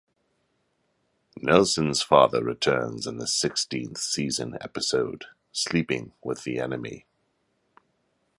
[1.37, 7.05] Nelson's father returns in the sixteenth season episode "Sleeping with the Enemy".